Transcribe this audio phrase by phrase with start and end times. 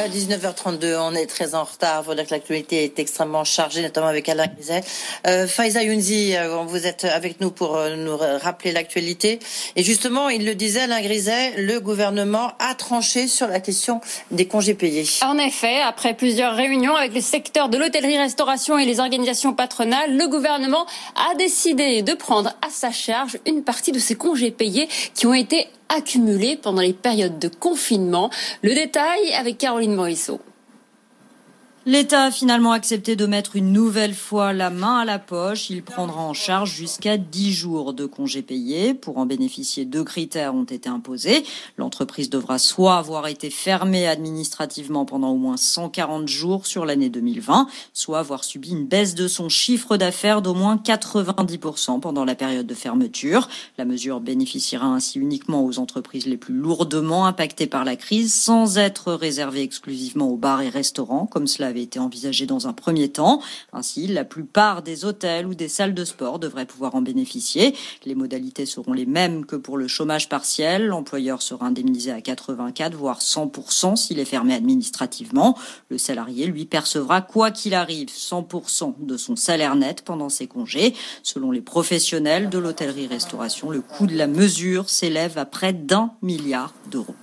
[0.00, 2.14] À 19h32, on est très en retard.
[2.14, 4.80] Dire que l'actualité est extrêmement chargée, notamment avec Alain Griset.
[5.26, 9.40] Euh, Faiza Younzi, euh, vous êtes avec nous pour euh, nous rappeler l'actualité.
[9.76, 14.00] Et justement, il le disait, Alain Griset, le gouvernement a tranché sur la question
[14.30, 15.04] des congés payés.
[15.22, 20.26] En effet, après plusieurs réunions avec les secteurs de l'hôtellerie-restauration et les organisations patronales, le
[20.28, 25.26] gouvernement a décidé de prendre à sa charge une partie de ces congés payés qui
[25.26, 28.30] ont été accumulés pendant les périodes de confinement.
[28.62, 30.40] Le détail avec Caroline Morisseau.
[31.86, 35.70] L'État a finalement accepté de mettre une nouvelle fois la main à la poche.
[35.70, 38.92] Il prendra en charge jusqu'à 10 jours de congés payés.
[38.92, 41.42] Pour en bénéficier, deux critères ont été imposés.
[41.78, 47.66] L'entreprise devra soit avoir été fermée administrativement pendant au moins 140 jours sur l'année 2020,
[47.94, 52.66] soit avoir subi une baisse de son chiffre d'affaires d'au moins 90% pendant la période
[52.66, 53.48] de fermeture.
[53.78, 58.76] La mesure bénéficiera ainsi uniquement aux entreprises les plus lourdement impactées par la crise, sans
[58.76, 63.08] être réservée exclusivement aux bars et restaurants, comme cela avait été envisagé dans un premier
[63.08, 63.40] temps.
[63.72, 67.74] Ainsi, la plupart des hôtels ou des salles de sport devraient pouvoir en bénéficier.
[68.04, 70.86] Les modalités seront les mêmes que pour le chômage partiel.
[70.86, 75.56] L'employeur sera indemnisé à 84 voire 100% s'il est fermé administrativement.
[75.88, 80.94] Le salarié, lui, percevra quoi qu'il arrive 100% de son salaire net pendant ses congés.
[81.22, 86.74] Selon les professionnels de l'hôtellerie-restauration, le coût de la mesure s'élève à près d'un milliard
[86.90, 87.14] d'euros.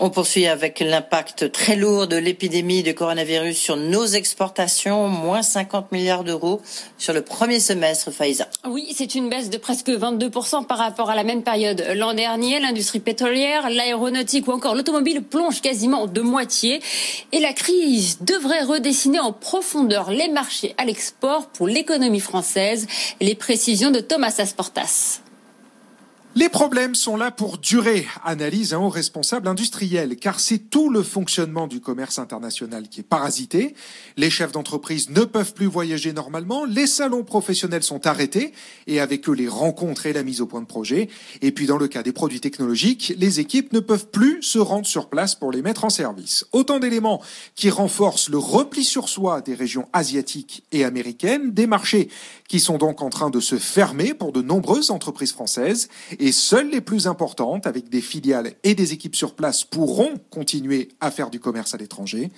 [0.00, 5.92] On poursuit avec l'impact très lourd de l'épidémie de coronavirus sur nos exportations, moins 50
[5.92, 6.60] milliards d'euros
[6.98, 8.48] sur le premier semestre, Faïza.
[8.68, 12.58] Oui, c'est une baisse de presque 22% par rapport à la même période l'an dernier.
[12.60, 16.80] L'industrie pétrolière, l'aéronautique ou encore l'automobile plongent quasiment de moitié.
[17.32, 22.86] Et la crise devrait redessiner en profondeur les marchés à l'export pour l'économie française.
[23.20, 25.20] Les précisions de Thomas Asportas.
[26.36, 31.04] Les problèmes sont là pour durer, analyse un haut responsable industriel, car c'est tout le
[31.04, 33.76] fonctionnement du commerce international qui est parasité.
[34.16, 38.52] Les chefs d'entreprise ne peuvent plus voyager normalement, les salons professionnels sont arrêtés,
[38.88, 41.08] et avec eux les rencontres et la mise au point de projet.
[41.40, 44.86] Et puis dans le cas des produits technologiques, les équipes ne peuvent plus se rendre
[44.86, 46.46] sur place pour les mettre en service.
[46.50, 47.22] Autant d'éléments
[47.54, 52.08] qui renforcent le repli sur soi des régions asiatiques et américaines, des marchés
[52.48, 55.88] qui sont donc en train de se fermer pour de nombreuses entreprises françaises
[56.32, 61.10] seules les plus importantes, avec des filiales et des équipes sur place, pourront continuer à
[61.10, 62.30] faire du commerce à l'étranger.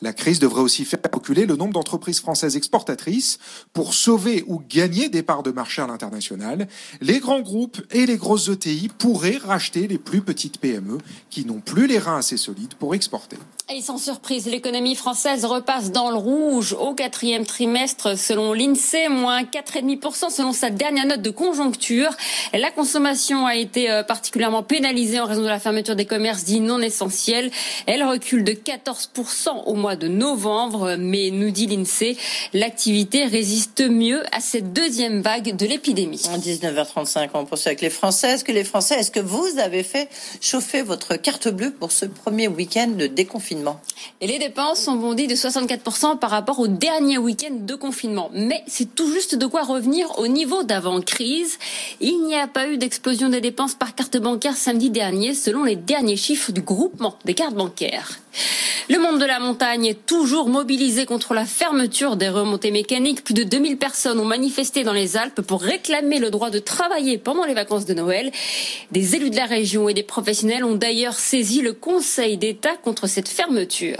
[0.00, 3.38] La crise devrait aussi faire reculer le nombre d'entreprises françaises exportatrices
[3.72, 6.68] pour sauver ou gagner des parts de marché à l'international.
[7.00, 10.98] Les grands groupes et les grosses ETI pourraient racheter les plus petites PME
[11.30, 13.36] qui n'ont plus les reins assez solides pour exporter.
[13.74, 19.42] Et sans surprise, l'économie française repasse dans le rouge au quatrième trimestre selon l'INSEE, moins
[19.42, 22.10] 4,5% selon sa dernière note de conjoncture.
[22.52, 26.60] La consommation a été euh, particulièrement pénalisée en raison de la fermeture des commerces dits
[26.60, 27.50] non essentiels.
[27.86, 32.16] Elle recule de 14% au mois de novembre, mais nous dit l'INSEE,
[32.52, 36.18] l'activité résiste mieux à cette deuxième vague de l'épidémie.
[36.18, 38.32] 19h35, on poursuit avec les Français.
[38.32, 40.08] Est-ce que les Français, est-ce que vous avez fait
[40.40, 43.80] chauffer votre carte bleue pour ce premier week-end de déconfinement?
[44.20, 48.30] Et les dépenses ont bondi de 64% par rapport au dernier week-end de confinement.
[48.32, 51.58] Mais c'est tout juste de quoi revenir au niveau d'avant-crise.
[52.00, 55.76] Il n'y a pas eu d'explosion des dépenses par carte bancaire samedi dernier, selon les
[55.76, 58.18] derniers chiffres du groupement des cartes bancaires.
[58.90, 63.24] Le monde de la montagne est toujours mobilisé contre la fermeture des remontées mécaniques.
[63.24, 67.16] Plus de 2000 personnes ont manifesté dans les Alpes pour réclamer le droit de travailler
[67.16, 68.30] pendant les vacances de Noël.
[68.92, 73.06] Des élus de la région et des professionnels ont d'ailleurs saisi le Conseil d'État contre
[73.06, 73.96] cette fermeture.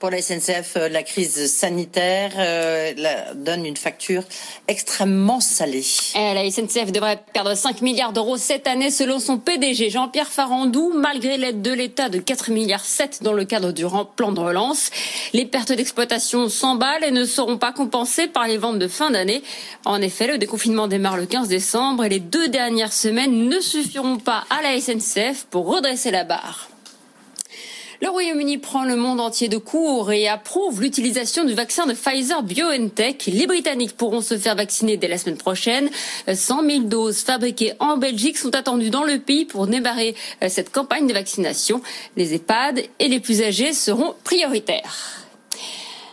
[0.00, 4.24] Pour la SNCF, euh, la crise sanitaire euh, donne une facture
[4.66, 5.84] extrêmement salée.
[6.16, 10.92] Eh, la SNCF devrait perdre 5 milliards d'euros cette année selon son PDG Jean-Pierre Farandou,
[10.94, 13.84] malgré l'aide de l'État de 4 milliards 7 dans le cadre du
[14.16, 14.90] plan de relance.
[15.32, 19.42] Les pertes d'exploitation s'emballent et ne seront pas compensées par les ventes de fin d'année.
[19.84, 24.16] En effet, le déconfinement démarre le 15 décembre et les deux dernières semaines ne suffiront
[24.16, 26.68] pas à la SNCF pour redresser la barre.
[28.02, 32.42] Le Royaume-Uni prend le monde entier de court et approuve l'utilisation du vaccin de Pfizer
[32.42, 33.24] BioNTech.
[33.26, 35.88] Les Britanniques pourront se faire vacciner dès la semaine prochaine.
[36.32, 40.70] 100 000 doses fabriquées en Belgique sont attendues dans le pays pour démarrer euh, cette
[40.70, 41.80] campagne de vaccination.
[42.18, 45.25] Les EHPAD et les plus âgés seront prioritaires.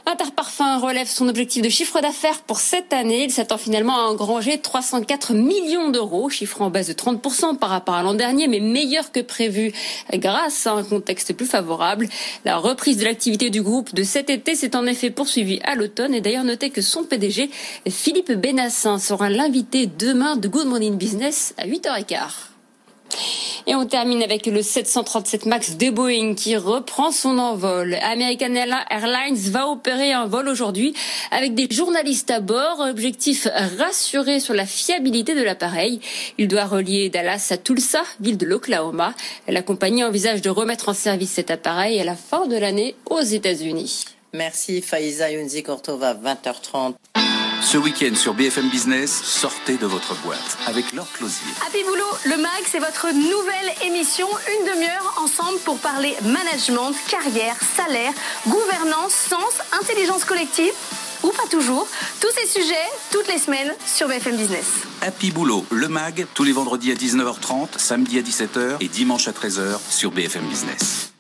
[0.05, 3.23] Interparfum relève son objectif de chiffre d'affaires pour cette année.
[3.23, 7.95] Il s'attend finalement à engranger 304 millions d'euros, chiffre en baisse de 30% par rapport
[7.95, 9.71] à l'an dernier, mais meilleur que prévu
[10.13, 12.09] grâce à un contexte plus favorable.
[12.44, 16.13] La reprise de l'activité du groupe de cet été s'est en effet poursuivie à l'automne
[16.13, 17.50] et d'ailleurs noté que son PDG,
[17.89, 22.17] Philippe Benassin, sera l'invité demain de Good Morning Business à 8h15.
[23.65, 27.95] Et on termine avec le 737 MAX de Boeing qui reprend son envol.
[28.01, 30.94] American Airlines va opérer un vol aujourd'hui
[31.31, 32.81] avec des journalistes à bord.
[32.81, 36.01] Objectif rassurer sur la fiabilité de l'appareil.
[36.38, 39.13] Il doit relier Dallas à Tulsa, ville de l'Oklahoma.
[39.48, 43.21] La compagnie envisage de remettre en service cet appareil à la fin de l'année aux
[43.21, 44.06] États-Unis.
[44.33, 46.95] Merci Faiza Younzi Kortova, 20h30.
[47.63, 51.48] Ce week-end sur BFM Business, sortez de votre boîte avec Laure Closier.
[51.65, 54.27] Happy Boulot, le MAG, c'est votre nouvelle émission.
[54.60, 58.12] Une demi-heure ensemble pour parler management, carrière, salaire,
[58.48, 60.74] gouvernance, sens, intelligence collective
[61.24, 61.88] ou pas toujours.
[62.19, 64.65] Tous ces sujets, toutes les semaines sur BFM Business.
[65.01, 69.31] Happy Boulot, le MAG, tous les vendredis à 19h30, samedi à 17h et dimanche à
[69.31, 71.13] 13h sur BFM Business.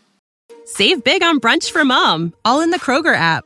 [0.65, 3.45] Save big on brunch for mom, all in the Kroger app.